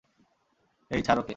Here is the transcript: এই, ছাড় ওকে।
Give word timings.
এই, 0.91 1.01
ছাড় 1.01 1.19
ওকে। 1.19 1.29